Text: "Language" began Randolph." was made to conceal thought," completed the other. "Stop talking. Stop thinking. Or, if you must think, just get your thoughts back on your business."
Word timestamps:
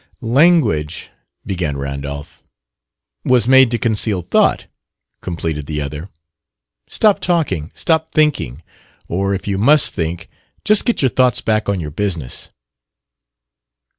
"Language" 0.23 1.11
began 1.45 1.77
Randolph." 1.77 2.41
was 3.23 3.47
made 3.47 3.69
to 3.69 3.77
conceal 3.77 4.23
thought," 4.23 4.65
completed 5.21 5.67
the 5.67 5.79
other. 5.79 6.09
"Stop 6.87 7.19
talking. 7.19 7.71
Stop 7.75 8.11
thinking. 8.11 8.63
Or, 9.07 9.35
if 9.35 9.47
you 9.47 9.59
must 9.59 9.93
think, 9.93 10.27
just 10.65 10.85
get 10.85 11.03
your 11.03 11.09
thoughts 11.09 11.41
back 11.41 11.69
on 11.69 11.79
your 11.79 11.91
business." 11.91 12.49